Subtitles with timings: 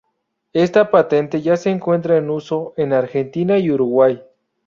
[0.53, 4.19] Esta patente ya se encuentra en uso en Argentina y Uruguay.